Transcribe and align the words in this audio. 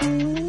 Repeats 0.00 0.47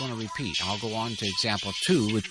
not 0.00 0.08
going 0.08 0.18
to 0.18 0.24
repeat. 0.26 0.56
I'll 0.64 0.78
go 0.78 0.94
on 0.94 1.10
to 1.14 1.26
example 1.26 1.72
two. 1.86 2.12
Which 2.12 2.30